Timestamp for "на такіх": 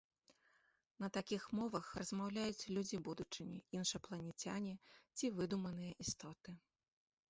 1.03-1.41